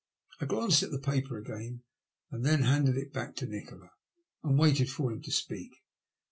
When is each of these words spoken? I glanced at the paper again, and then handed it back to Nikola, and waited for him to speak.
I 0.39 0.47
glanced 0.47 0.81
at 0.81 0.89
the 0.89 0.97
paper 0.97 1.37
again, 1.37 1.83
and 2.31 2.43
then 2.43 2.63
handed 2.63 2.97
it 2.97 3.13
back 3.13 3.35
to 3.35 3.45
Nikola, 3.45 3.91
and 4.41 4.57
waited 4.57 4.89
for 4.89 5.11
him 5.11 5.21
to 5.21 5.31
speak. 5.31 5.73